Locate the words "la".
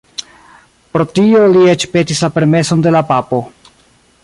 2.27-2.31, 2.99-3.05